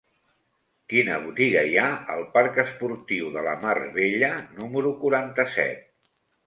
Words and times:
Quina 0.93 1.17
botiga 1.25 1.63
hi 1.73 1.77
ha 1.81 1.85
al 2.15 2.25
parc 2.39 2.57
Esportiu 2.65 3.31
de 3.39 3.45
la 3.51 3.57
Mar 3.67 3.77
Bella 4.01 4.35
número 4.59 4.99
quaranta-set? 5.05 5.91